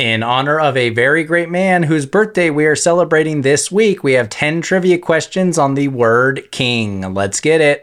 In 0.00 0.22
honor 0.22 0.58
of 0.58 0.78
a 0.78 0.88
very 0.88 1.24
great 1.24 1.50
man 1.50 1.82
whose 1.82 2.06
birthday 2.06 2.48
we 2.48 2.64
are 2.64 2.74
celebrating 2.74 3.42
this 3.42 3.70
week, 3.70 4.02
we 4.02 4.14
have 4.14 4.30
10 4.30 4.62
trivia 4.62 4.96
questions 4.96 5.58
on 5.58 5.74
the 5.74 5.88
word 5.88 6.50
king. 6.50 7.12
Let's 7.12 7.38
get 7.38 7.60
it. 7.60 7.82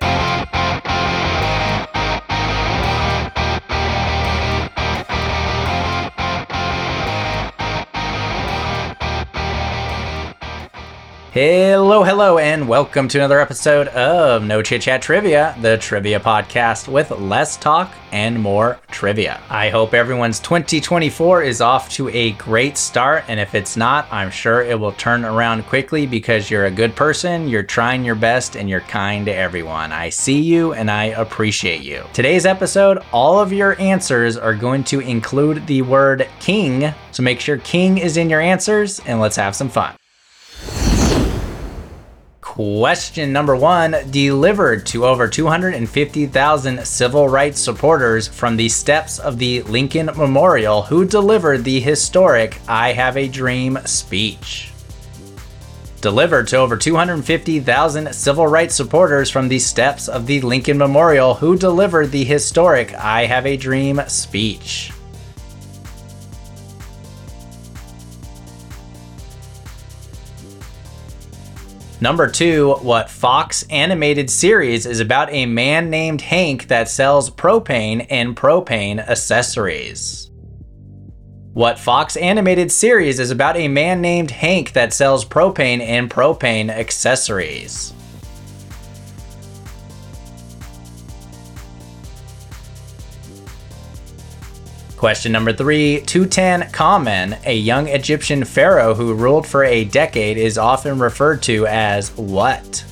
Hello, 11.33 12.03
hello, 12.03 12.37
and 12.37 12.69
welcome 12.69 13.10
to 13.10 13.17
another 13.17 13.41
episode 13.41 13.89
of 13.89 14.43
No 14.43 14.62
Chit 14.62 14.83
Chat 14.83 15.01
Trivia, 15.01 15.57
the 15.61 15.78
trivia 15.78 16.21
podcast 16.21 16.88
with 16.88 17.11
less 17.11 17.57
talk 17.57 17.93
and 18.13 18.39
more 18.39 18.80
trivia. 18.91 19.41
I 19.49 19.70
hope 19.70 19.93
everyone's 19.93 20.39
2024 20.39 21.43
is 21.43 21.59
off 21.59 21.91
to 21.91 22.07
a 22.09 22.31
great 22.31 22.77
start, 22.77 23.25
and 23.27 23.41
if 23.41 23.55
it's 23.55 23.75
not, 23.75 24.07
I'm 24.09 24.31
sure 24.31 24.61
it 24.61 24.79
will 24.79 24.93
turn 24.93 25.25
around 25.25 25.63
quickly 25.63 26.07
because 26.07 26.49
you're 26.49 26.66
a 26.66 26.71
good 26.71 26.95
person, 26.95 27.49
you're 27.49 27.61
trying 27.61 28.05
your 28.05 28.16
best, 28.16 28.55
and 28.55 28.69
you're 28.69 28.80
kind 28.80 29.25
to 29.25 29.35
everyone. 29.35 29.91
I 29.91 30.09
see 30.09 30.39
you 30.39 30.73
and 30.73 30.89
I 30.89 31.07
appreciate 31.07 31.81
you. 31.81 32.05
Today's 32.13 32.45
episode, 32.45 33.03
all 33.11 33.38
of 33.38 33.52
your 33.52 33.80
answers 33.81 34.38
are 34.38 34.55
going 34.55 34.85
to 34.85 35.02
include 35.02 35.67
the 35.67 35.81
word 35.81 36.25
king, 36.39 36.94
so 37.11 37.21
make 37.21 37.41
sure 37.41 37.57
king 37.57 37.97
is 37.97 38.16
in 38.16 38.30
your 38.30 38.41
answers, 38.41 39.02
and 39.02 39.19
let's 39.19 39.35
have 39.35 39.53
some 39.53 39.69
fun. 39.69 39.94
Question 42.57 43.31
number 43.31 43.55
one 43.55 43.95
delivered 44.09 44.88
to 44.88 45.05
over 45.05 45.27
250,000 45.27 46.88
civil 46.88 47.30
rights 47.30 47.61
supporters 47.61 48.27
from 48.27 48.57
the 48.57 48.67
steps 48.67 49.20
of 49.20 49.38
the 49.38 49.61
Lincoln 49.61 50.07
Memorial 50.07 50.81
who 50.81 51.05
delivered 51.05 51.63
the 51.63 51.80
historic 51.80 52.59
I 52.67 52.93
Have 52.93 53.16
a 53.16 53.27
Dream 53.27 53.77
speech. 53.85 54.71
Delivered 56.02 56.47
to 56.47 56.58
over 56.58 56.75
250,000 56.75 58.11
civil 58.11 58.47
rights 58.47 58.73
supporters 58.73 59.30
from 59.30 59.50
the 59.50 59.59
steps 59.59 60.08
of 60.08 60.25
the 60.25 60.41
Lincoln 60.41 60.80
Memorial 60.80 61.35
who 61.35 61.55
delivered 61.55 62.09
the 62.09 62.23
historic 62.23 62.91
I 62.95 63.28
Have 63.28 63.45
a 63.45 63.55
Dream 63.55 64.02
speech. 64.08 64.91
Number 72.00 72.28
two, 72.30 72.73
what 72.81 73.09
Fox 73.09 73.64
animated 73.72 74.30
series 74.30 74.86
is 74.86 75.00
about 75.00 75.31
a 75.31 75.48
man 75.48 75.90
named 75.90 76.22
Hank 76.22 76.67
that 76.67 76.90
sells 76.90 77.31
propane 77.31 78.06
and 78.12 78.36
propane 78.36 79.00
accessories? 79.00 80.30
What 81.53 81.80
Fox 81.80 82.16
animated 82.16 82.72
series 82.72 83.20
is 83.20 83.31
about 83.31 83.58
a 83.58 83.68
man 83.68 84.00
named 84.00 84.30
Hank 84.30 84.73
that 84.73 84.94
sells 84.94 85.25
propane 85.25 85.81
and 85.81 86.08
propane 86.08 86.70
accessories? 86.70 87.94
Question 94.98 95.31
number 95.31 95.53
three 95.53 96.02
Tutankhamen, 96.02 97.45
a 97.45 97.56
young 97.56 97.88
Egyptian 97.88 98.44
pharaoh 98.44 98.95
who 98.95 99.14
ruled 99.14 99.45
for 99.45 99.64
a 99.64 99.86
decade, 99.86 100.38
is 100.38 100.58
often 100.58 100.98
referred 100.98 101.44
to 101.44 101.67
as 101.67 102.09
what? 102.17 102.84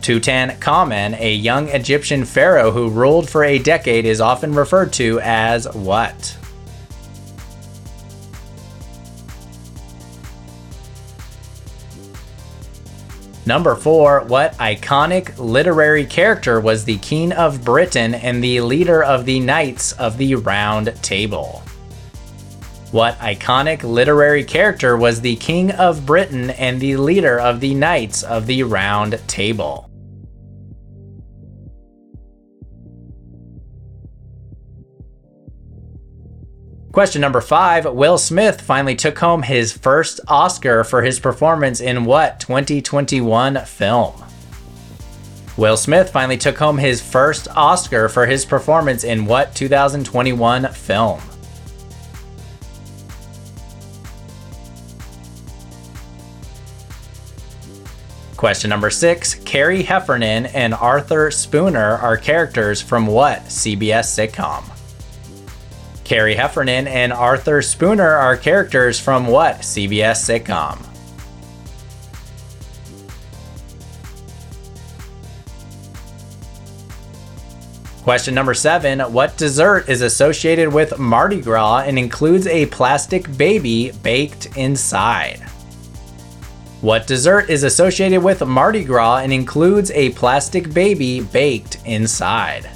Tutankhamen, 0.00 1.20
a 1.20 1.34
young 1.34 1.68
Egyptian 1.68 2.24
pharaoh 2.24 2.70
who 2.70 2.88
ruled 2.88 3.28
for 3.28 3.44
a 3.44 3.58
decade, 3.58 4.06
is 4.06 4.22
often 4.22 4.54
referred 4.54 4.90
to 4.94 5.20
as 5.20 5.68
what? 5.74 6.34
Number 13.46 13.74
four, 13.74 14.20
what 14.20 14.56
iconic 14.58 15.36
literary 15.38 16.04
character 16.04 16.60
was 16.60 16.84
the 16.84 16.98
King 16.98 17.32
of 17.32 17.64
Britain 17.64 18.14
and 18.14 18.44
the 18.44 18.60
leader 18.60 19.02
of 19.02 19.24
the 19.24 19.40
Knights 19.40 19.92
of 19.92 20.18
the 20.18 20.34
Round 20.34 20.94
Table? 21.02 21.62
What 22.92 23.18
iconic 23.18 23.82
literary 23.82 24.44
character 24.44 24.96
was 24.96 25.20
the 25.20 25.36
King 25.36 25.70
of 25.72 26.04
Britain 26.04 26.50
and 26.50 26.80
the 26.80 26.96
leader 26.96 27.40
of 27.40 27.60
the 27.60 27.74
Knights 27.74 28.22
of 28.22 28.46
the 28.46 28.62
Round 28.62 29.20
Table? 29.26 29.89
Question 36.92 37.20
number 37.20 37.40
five 37.40 37.84
Will 37.84 38.18
Smith 38.18 38.60
finally 38.60 38.96
took 38.96 39.16
home 39.20 39.42
his 39.42 39.72
first 39.72 40.18
Oscar 40.26 40.82
for 40.82 41.02
his 41.02 41.20
performance 41.20 41.80
in 41.80 42.04
what 42.04 42.40
2021 42.40 43.64
film? 43.64 44.24
Will 45.56 45.76
Smith 45.76 46.10
finally 46.10 46.36
took 46.36 46.58
home 46.58 46.78
his 46.78 47.00
first 47.00 47.46
Oscar 47.54 48.08
for 48.08 48.26
his 48.26 48.44
performance 48.44 49.04
in 49.04 49.24
what 49.24 49.54
2021 49.54 50.66
film? 50.72 51.20
Question 58.36 58.68
number 58.68 58.90
six 58.90 59.34
Carrie 59.34 59.84
Heffernan 59.84 60.46
and 60.46 60.74
Arthur 60.74 61.30
Spooner 61.30 61.98
are 61.98 62.16
characters 62.16 62.82
from 62.82 63.06
what 63.06 63.42
CBS 63.44 64.08
sitcom? 64.08 64.64
Carrie 66.10 66.34
Heffernan 66.34 66.88
and 66.88 67.12
Arthur 67.12 67.62
Spooner 67.62 68.10
are 68.10 68.36
characters 68.36 68.98
from 68.98 69.28
what 69.28 69.58
CBS 69.58 70.18
sitcom? 70.18 70.84
Question 78.02 78.34
number 78.34 78.54
seven 78.54 78.98
What 79.12 79.36
dessert 79.36 79.88
is 79.88 80.02
associated 80.02 80.74
with 80.74 80.98
Mardi 80.98 81.40
Gras 81.40 81.84
and 81.86 81.96
includes 81.96 82.48
a 82.48 82.66
plastic 82.66 83.36
baby 83.36 83.92
baked 84.02 84.56
inside? 84.56 85.38
What 86.80 87.06
dessert 87.06 87.48
is 87.50 87.62
associated 87.62 88.20
with 88.20 88.44
Mardi 88.44 88.82
Gras 88.82 89.18
and 89.18 89.32
includes 89.32 89.92
a 89.92 90.10
plastic 90.10 90.74
baby 90.74 91.20
baked 91.20 91.78
inside? 91.84 92.68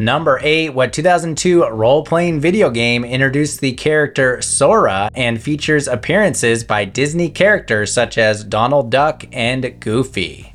Number 0.00 0.38
8, 0.40 0.74
what 0.74 0.92
2002 0.92 1.70
role 1.70 2.04
playing 2.04 2.38
video 2.38 2.70
game 2.70 3.04
introduced 3.04 3.60
the 3.60 3.72
character 3.72 4.40
Sora 4.40 5.10
and 5.12 5.42
features 5.42 5.88
appearances 5.88 6.62
by 6.62 6.84
Disney 6.84 7.28
characters 7.28 7.92
such 7.92 8.16
as 8.16 8.44
Donald 8.44 8.92
Duck 8.92 9.24
and 9.32 9.80
Goofy? 9.80 10.54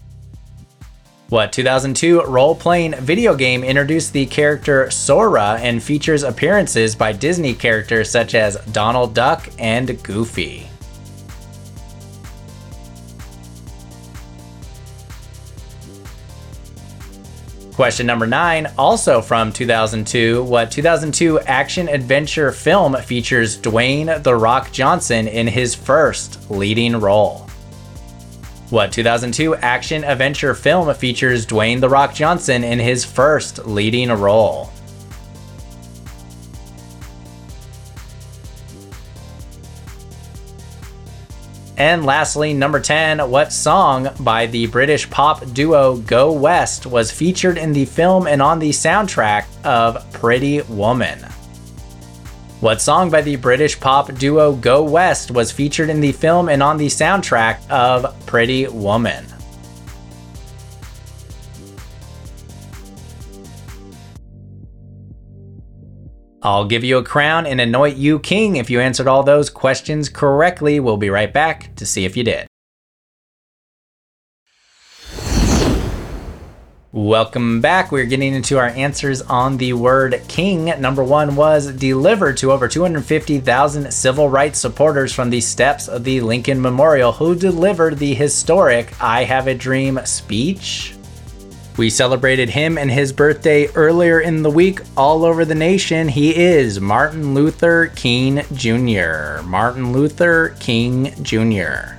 What 1.28 1.52
2002 1.52 2.24
role 2.24 2.56
playing 2.56 2.96
video 2.96 3.36
game 3.36 3.66
introduced 3.66 4.14
the 4.14 4.28
character 4.28 4.90
Sora 4.90 5.60
and 5.62 5.84
features 5.84 6.24
appearances 6.24 6.96
by 6.96 7.12
Disney 7.12 7.54
characters 7.54 8.10
such 8.10 8.36
as 8.36 8.56
Donald 8.68 9.14
Duck 9.14 9.50
and 9.60 10.02
Goofy? 10.04 10.70
Question 17.76 18.06
number 18.06 18.28
nine, 18.28 18.72
also 18.78 19.20
from 19.20 19.52
2002. 19.52 20.44
What 20.44 20.70
2002 20.70 21.40
action 21.40 21.90
adventure 21.90 22.52
film 22.52 22.96
features 22.98 23.58
Dwayne 23.58 24.22
The 24.22 24.36
Rock 24.36 24.72
Johnson 24.72 25.28
in 25.28 25.48
his 25.48 25.74
first 25.74 26.52
leading 26.52 27.00
role? 27.00 27.48
What 28.70 28.92
2002 28.92 29.56
action 29.56 30.04
adventure 30.04 30.54
film 30.54 30.94
features 30.94 31.48
Dwayne 31.48 31.80
The 31.80 31.90
Rock 31.90 32.14
Johnson 32.14 32.64
in 32.64 32.78
his 32.78 33.04
first 33.04 33.66
leading 33.66 34.12
role? 34.12 34.73
And 41.78 42.06
lastly, 42.06 42.54
number 42.54 42.80
10, 42.80 43.30
what 43.32 43.52
song 43.52 44.10
by 44.20 44.46
the 44.46 44.68
British 44.68 45.10
pop 45.10 45.44
duo 45.54 45.98
Go 45.98 46.32
West 46.32 46.86
was 46.86 47.12
featured 47.12 47.58
in 47.58 47.74
the 47.74 47.86
film 47.86 48.28
and 48.28 48.42
on 48.44 48.60
the 48.60 48.70
soundtrack 48.70 49.46
of 49.66 50.12
Pretty 50.14 50.62
Woman? 50.62 51.20
What 52.60 52.80
song 52.80 53.10
by 53.10 53.22
the 53.22 53.38
British 53.38 53.80
pop 53.80 54.14
duo 54.14 54.54
Go 54.54 54.84
West 54.84 55.32
was 55.32 55.52
featured 55.52 55.90
in 55.90 56.00
the 56.00 56.12
film 56.12 56.48
and 56.48 56.62
on 56.62 56.78
the 56.78 56.88
soundtrack 56.88 57.68
of 57.70 58.26
Pretty 58.28 58.68
Woman? 58.68 59.33
I'll 66.46 66.66
give 66.66 66.84
you 66.84 66.98
a 66.98 67.04
crown 67.04 67.46
and 67.46 67.62
anoint 67.62 67.96
you 67.96 68.20
king 68.20 68.58
if 68.58 68.70
you 68.70 68.82
answered 68.82 69.08
all 69.08 69.24
those 69.24 69.50
questions 69.50 70.10
correctly. 70.10 70.78
We'll 70.78 70.98
be 70.98 71.10
right 71.10 71.32
back 71.32 71.74
to 71.78 71.86
see 71.86 72.04
if 72.04 72.18
you 72.18 72.26
did. 72.26 72.48
Welcome 76.92 77.62
back. 77.62 77.94
We're 77.94 78.06
getting 78.06 78.34
into 78.34 78.60
our 78.60 78.68
answers 78.68 79.22
on 79.22 79.56
the 79.56 79.72
word 79.72 80.22
king. 80.28 80.66
Number 80.80 81.04
one 81.04 81.38
was 81.38 81.72
delivered 81.72 82.36
to 82.38 82.52
over 82.52 82.68
250,000 82.68 83.92
civil 83.92 84.28
rights 84.28 84.60
supporters 84.60 85.14
from 85.14 85.30
the 85.30 85.40
steps 85.40 85.88
of 85.88 86.04
the 86.04 86.20
Lincoln 86.20 86.62
Memorial 86.62 87.14
who 87.14 87.36
delivered 87.36 88.00
the 88.00 88.14
historic 88.14 89.02
I 89.02 89.24
Have 89.24 89.48
a 89.48 89.56
Dream 89.56 89.98
speech. 90.04 90.94
We 91.76 91.90
celebrated 91.90 92.50
him 92.50 92.78
and 92.78 92.92
his 92.92 93.12
birthday 93.12 93.68
earlier 93.74 94.20
in 94.20 94.44
the 94.44 94.50
week 94.52 94.82
all 94.96 95.26
over 95.26 95.44
the 95.44 95.56
nation. 95.56 96.08
He 96.08 96.36
is 96.36 96.80
Martin 96.80 97.34
Luther 97.34 97.88
King 97.96 98.44
Jr. 98.54 99.42
Martin 99.42 99.92
Luther 99.92 100.50
King 100.60 101.14
Jr. 101.24 101.98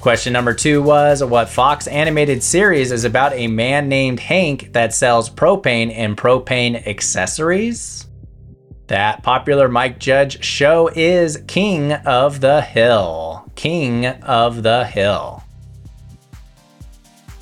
Question 0.00 0.32
number 0.32 0.54
two 0.54 0.82
was 0.82 1.24
What 1.24 1.48
Fox 1.48 1.86
animated 1.88 2.42
series 2.42 2.92
is 2.92 3.04
about 3.04 3.32
a 3.32 3.48
man 3.48 3.88
named 3.88 4.20
Hank 4.20 4.72
that 4.72 4.94
sells 4.94 5.28
propane 5.28 5.92
and 5.92 6.16
propane 6.16 6.86
accessories? 6.86 8.06
That 8.86 9.22
popular 9.22 9.68
Mike 9.68 9.98
Judge 9.98 10.44
show 10.44 10.88
is 10.94 11.42
King 11.48 11.92
of 11.92 12.40
the 12.40 12.60
Hill. 12.60 13.50
King 13.56 14.06
of 14.06 14.62
the 14.62 14.84
Hill. 14.84 15.43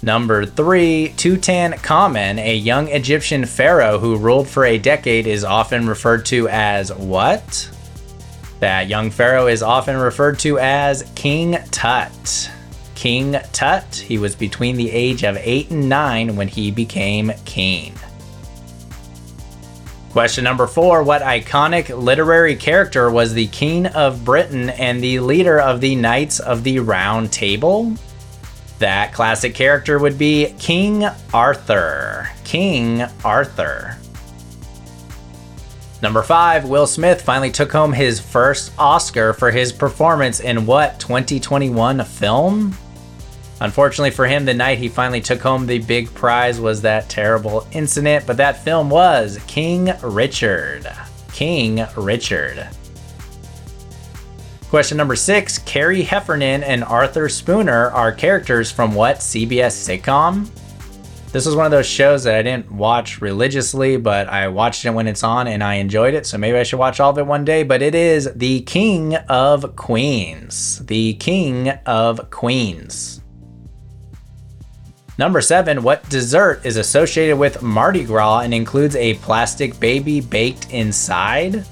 Number 0.04 0.44
three, 0.44 1.14
Tutankhamun, 1.16 2.38
a 2.38 2.56
young 2.56 2.88
Egyptian 2.88 3.46
pharaoh 3.46 4.00
who 4.00 4.16
ruled 4.16 4.48
for 4.48 4.64
a 4.64 4.76
decade, 4.76 5.28
is 5.28 5.44
often 5.44 5.88
referred 5.88 6.26
to 6.26 6.48
as 6.48 6.92
what? 6.92 7.70
That 8.58 8.88
young 8.88 9.12
pharaoh 9.12 9.46
is 9.46 9.62
often 9.62 9.96
referred 9.96 10.40
to 10.40 10.58
as 10.58 11.08
King 11.14 11.56
Tut. 11.70 12.50
King 12.96 13.36
Tut, 13.52 13.94
he 13.94 14.18
was 14.18 14.34
between 14.34 14.76
the 14.76 14.90
age 14.90 15.22
of 15.22 15.36
8 15.36 15.70
and 15.70 15.88
9 15.88 16.34
when 16.34 16.48
he 16.48 16.72
became 16.72 17.32
king. 17.44 17.94
Question 20.10 20.42
number 20.44 20.66
four 20.66 21.04
What 21.04 21.22
iconic 21.22 21.96
literary 21.96 22.56
character 22.56 23.08
was 23.08 23.34
the 23.34 23.46
King 23.46 23.86
of 23.86 24.24
Britain 24.24 24.70
and 24.70 25.02
the 25.02 25.20
leader 25.20 25.60
of 25.60 25.80
the 25.80 25.94
Knights 25.94 26.40
of 26.40 26.64
the 26.64 26.80
Round 26.80 27.32
Table? 27.32 27.94
That 28.82 29.14
classic 29.14 29.54
character 29.54 30.00
would 30.00 30.18
be 30.18 30.56
King 30.58 31.04
Arthur. 31.32 32.28
King 32.42 33.02
Arthur. 33.24 33.96
Number 36.02 36.24
five, 36.24 36.68
Will 36.68 36.88
Smith 36.88 37.22
finally 37.22 37.52
took 37.52 37.70
home 37.70 37.92
his 37.92 38.18
first 38.18 38.72
Oscar 38.76 39.34
for 39.34 39.52
his 39.52 39.72
performance 39.72 40.40
in 40.40 40.66
what 40.66 40.98
2021 40.98 42.04
film? 42.06 42.76
Unfortunately 43.60 44.10
for 44.10 44.26
him, 44.26 44.44
the 44.44 44.52
night 44.52 44.78
he 44.78 44.88
finally 44.88 45.20
took 45.20 45.40
home 45.40 45.64
the 45.64 45.78
big 45.78 46.12
prize 46.12 46.58
was 46.58 46.82
that 46.82 47.08
terrible 47.08 47.68
incident, 47.70 48.26
but 48.26 48.36
that 48.38 48.64
film 48.64 48.90
was 48.90 49.38
King 49.46 49.92
Richard. 50.02 50.90
King 51.32 51.86
Richard. 51.96 52.66
Question 54.72 54.96
number 54.96 55.16
six 55.16 55.58
Carrie 55.58 56.00
Heffernan 56.00 56.62
and 56.62 56.82
Arthur 56.82 57.28
Spooner 57.28 57.90
are 57.90 58.10
characters 58.10 58.72
from 58.72 58.94
what 58.94 59.18
CBS 59.18 59.76
sitcom? 59.76 60.48
This 61.30 61.44
was 61.44 61.54
one 61.54 61.66
of 61.66 61.70
those 61.70 61.84
shows 61.84 62.24
that 62.24 62.36
I 62.36 62.42
didn't 62.42 62.72
watch 62.72 63.20
religiously, 63.20 63.98
but 63.98 64.30
I 64.30 64.48
watched 64.48 64.86
it 64.86 64.90
when 64.92 65.06
it's 65.06 65.22
on 65.22 65.46
and 65.46 65.62
I 65.62 65.74
enjoyed 65.74 66.14
it, 66.14 66.24
so 66.24 66.38
maybe 66.38 66.56
I 66.56 66.62
should 66.62 66.78
watch 66.78 67.00
all 67.00 67.10
of 67.10 67.18
it 67.18 67.26
one 67.26 67.44
day. 67.44 67.64
But 67.64 67.82
it 67.82 67.94
is 67.94 68.32
The 68.34 68.62
King 68.62 69.16
of 69.16 69.76
Queens. 69.76 70.78
The 70.86 71.12
King 71.16 71.68
of 71.84 72.30
Queens. 72.30 73.20
Number 75.18 75.42
seven, 75.42 75.82
what 75.82 76.08
dessert 76.08 76.64
is 76.64 76.78
associated 76.78 77.36
with 77.36 77.60
Mardi 77.60 78.04
Gras 78.04 78.38
and 78.38 78.54
includes 78.54 78.96
a 78.96 79.16
plastic 79.16 79.78
baby 79.78 80.22
baked 80.22 80.72
inside? 80.72 81.66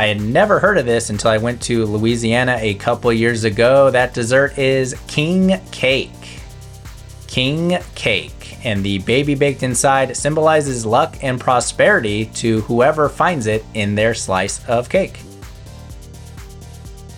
I 0.00 0.06
had 0.06 0.22
never 0.22 0.58
heard 0.60 0.78
of 0.78 0.86
this 0.86 1.10
until 1.10 1.30
I 1.30 1.36
went 1.36 1.60
to 1.64 1.84
Louisiana 1.84 2.56
a 2.58 2.72
couple 2.72 3.12
years 3.12 3.44
ago. 3.44 3.90
That 3.90 4.14
dessert 4.14 4.56
is 4.56 4.96
king 5.06 5.60
cake. 5.72 6.40
King 7.26 7.76
cake 7.94 8.56
and 8.64 8.82
the 8.82 9.00
baby 9.00 9.34
baked 9.34 9.62
inside 9.62 10.16
symbolizes 10.16 10.86
luck 10.86 11.18
and 11.20 11.38
prosperity 11.38 12.24
to 12.36 12.62
whoever 12.62 13.10
finds 13.10 13.46
it 13.46 13.62
in 13.74 13.94
their 13.94 14.14
slice 14.14 14.66
of 14.66 14.88
cake. 14.88 15.20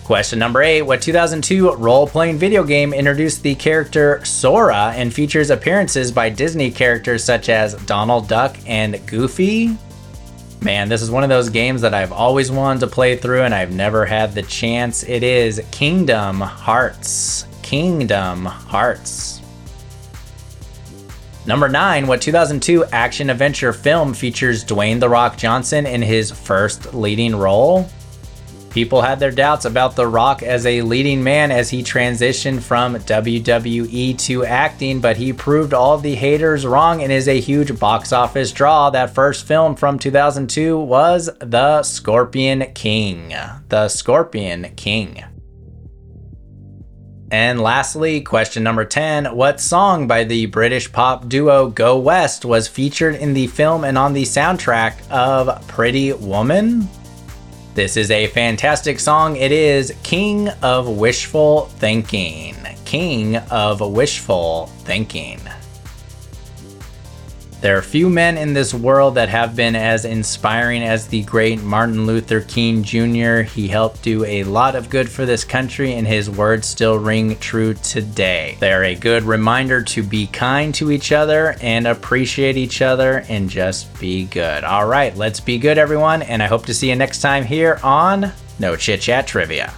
Question 0.03 0.37
number 0.39 0.61
eight 0.61 0.81
What 0.81 1.01
2002 1.01 1.75
role 1.75 2.05
playing 2.05 2.37
video 2.37 2.65
game 2.65 2.93
introduced 2.93 3.43
the 3.43 3.55
character 3.55 4.19
Sora 4.25 4.91
and 4.93 5.13
features 5.13 5.51
appearances 5.51 6.11
by 6.11 6.27
Disney 6.29 6.69
characters 6.69 7.23
such 7.23 7.47
as 7.47 7.75
Donald 7.85 8.27
Duck 8.27 8.57
and 8.67 8.99
Goofy? 9.07 9.77
Man, 10.63 10.87
this 10.87 11.01
is 11.01 11.11
one 11.11 11.23
of 11.23 11.29
those 11.29 11.49
games 11.49 11.81
that 11.81 11.93
I've 11.93 12.13
always 12.13 12.49
wanted 12.49 12.79
to 12.79 12.87
play 12.87 13.17
through 13.17 13.41
and 13.41 13.53
I've 13.53 13.73
never 13.73 14.05
had 14.05 14.33
the 14.33 14.43
chance. 14.43 15.03
It 15.03 15.21
is 15.21 15.61
Kingdom 15.71 16.39
Hearts. 16.39 17.45
Kingdom 17.61 18.45
Hearts. 18.45 19.41
Number 21.45 21.67
9, 21.67 22.07
what 22.07 22.21
2002 22.21 22.85
action 22.93 23.29
adventure 23.29 23.73
film 23.73 24.13
features 24.13 24.63
Dwayne 24.63 25.01
The 25.01 25.09
Rock 25.09 25.35
Johnson 25.35 25.85
in 25.85 26.01
his 26.01 26.31
first 26.31 26.93
leading 26.93 27.35
role? 27.35 27.89
People 28.73 29.03
had 29.03 29.19
their 29.19 29.29
doubts 29.29 29.65
about 29.65 29.95
The 29.95 30.07
Rock 30.07 30.41
as 30.41 30.65
a 30.65 30.81
leading 30.81 31.23
man 31.23 31.51
as 31.51 31.69
he 31.69 31.83
transitioned 31.83 32.63
from 32.63 32.95
WWE 32.95 34.17
to 34.17 34.45
acting, 34.45 34.99
but 34.99 35.15
he 35.15 35.31
proved 35.31 35.75
all 35.75 35.99
the 35.99 36.15
haters 36.15 36.65
wrong 36.65 37.03
and 37.03 37.11
is 37.11 37.27
a 37.27 37.39
huge 37.39 37.77
box 37.79 38.11
office 38.11 38.51
draw. 38.51 38.89
That 38.89 39.13
first 39.13 39.45
film 39.45 39.75
from 39.75 39.99
2002 39.99 40.79
was 40.79 41.29
The 41.39 41.83
Scorpion 41.83 42.65
King. 42.73 43.35
The 43.69 43.89
Scorpion 43.89 44.73
King. 44.75 45.23
And 47.29 47.61
lastly, 47.61 48.21
question 48.21 48.63
number 48.63 48.85
10 48.85 49.35
What 49.35 49.59
song 49.59 50.07
by 50.07 50.23
the 50.23 50.47
British 50.47 50.91
pop 50.91 51.29
duo 51.29 51.67
Go 51.67 51.99
West 51.99 52.43
was 52.43 52.67
featured 52.67 53.13
in 53.13 53.35
the 53.35 53.45
film 53.45 53.83
and 53.83 53.99
on 53.99 54.13
the 54.13 54.23
soundtrack 54.23 55.07
of 55.11 55.67
Pretty 55.67 56.11
Woman? 56.13 56.89
This 57.75 57.97
is 57.97 58.11
a 58.11 58.27
fantastic 58.27 58.99
song. 58.99 59.35
It 59.35 59.51
is 59.51 59.95
King 60.03 60.49
of 60.61 60.87
Wishful 60.87 61.65
Thinking. 61.79 62.55
King 62.85 63.37
of 63.37 63.81
Wishful 63.81 64.67
Thinking. 64.83 65.39
There 67.63 67.77
are 67.77 67.81
few 67.81 68.09
men 68.09 68.37
in 68.37 68.53
this 68.53 68.73
world 68.73 69.15
that 69.15 69.29
have 69.29 69.55
been 69.55 69.77
as 69.77 70.03
inspiring 70.03 70.83
as 70.83 71.07
the 71.07 71.23
great 71.23 71.63
Martin 71.63 72.05
Luther 72.05 72.41
King 72.41 72.83
Jr. 72.83 73.43
He 73.43 73.69
helped 73.69 74.01
do 74.01 74.25
a 74.25 74.43
lot 74.43 74.75
of 74.75 74.89
good 74.89 75.09
for 75.09 75.25
this 75.25 75.45
country, 75.45 75.93
and 75.93 76.05
his 76.05 76.29
words 76.29 76.67
still 76.67 76.99
ring 76.99 77.37
true 77.37 77.73
today. 77.75 78.57
They're 78.59 78.83
a 78.83 78.95
good 78.95 79.23
reminder 79.23 79.81
to 79.81 80.03
be 80.03 80.27
kind 80.27 80.75
to 80.75 80.91
each 80.91 81.13
other 81.13 81.55
and 81.61 81.87
appreciate 81.87 82.57
each 82.57 82.81
other 82.81 83.23
and 83.29 83.49
just 83.49 83.97
be 83.97 84.25
good. 84.25 84.65
All 84.65 84.85
right, 84.85 85.15
let's 85.15 85.39
be 85.39 85.57
good, 85.57 85.77
everyone, 85.77 86.21
and 86.21 86.43
I 86.43 86.47
hope 86.47 86.65
to 86.65 86.73
see 86.73 86.89
you 86.89 86.97
next 86.97 87.21
time 87.21 87.45
here 87.45 87.79
on 87.81 88.33
No 88.59 88.75
Chit 88.75 88.99
Chat 88.99 89.25
Trivia. 89.25 89.73